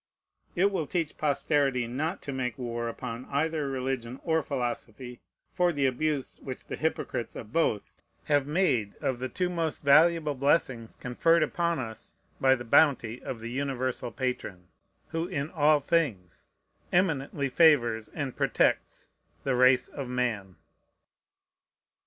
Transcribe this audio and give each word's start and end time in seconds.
It 0.55 0.71
will 0.71 0.87
teach 0.87 1.15
posterity 1.15 1.85
not 1.85 2.23
to 2.23 2.31
make 2.31 2.57
war 2.57 2.87
upon 2.89 3.25
either 3.29 3.69
religion 3.69 4.19
or 4.23 4.41
philosophy 4.41 5.21
for 5.51 5.71
the 5.71 5.85
abuse 5.85 6.39
which 6.41 6.65
the 6.65 6.75
hypocrites 6.75 7.35
of 7.35 7.53
both 7.53 8.01
have 8.23 8.47
made 8.47 8.95
of 8.95 9.19
the 9.19 9.29
two 9.29 9.47
most 9.47 9.83
valuable 9.83 10.33
blessings 10.33 10.95
conferred 10.95 11.43
upon 11.43 11.77
us 11.77 12.15
by 12.39 12.55
the 12.55 12.65
bounty 12.65 13.21
of 13.21 13.41
the 13.41 13.51
universal 13.51 14.09
Patron, 14.11 14.69
who 15.09 15.27
in 15.27 15.51
all 15.51 15.79
things 15.79 16.47
eminently 16.91 17.47
favors 17.47 18.07
and 18.07 18.35
protects 18.35 19.07
the 19.43 19.53
race 19.53 19.87
of 19.87 20.07
man. 20.07 20.55